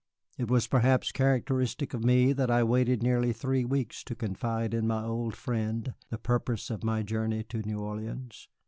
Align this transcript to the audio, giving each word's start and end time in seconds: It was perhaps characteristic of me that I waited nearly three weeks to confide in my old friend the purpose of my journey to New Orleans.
It 0.35 0.49
was 0.49 0.65
perhaps 0.65 1.11
characteristic 1.11 1.93
of 1.93 2.03
me 2.03 2.33
that 2.33 2.49
I 2.49 2.63
waited 2.63 3.03
nearly 3.03 3.31
three 3.31 3.63
weeks 3.65 4.03
to 4.05 4.15
confide 4.15 4.73
in 4.73 4.87
my 4.87 5.03
old 5.03 5.35
friend 5.35 5.93
the 6.09 6.17
purpose 6.17 6.71
of 6.71 6.83
my 6.83 7.03
journey 7.03 7.43
to 7.43 7.61
New 7.61 7.79
Orleans. 7.81 8.47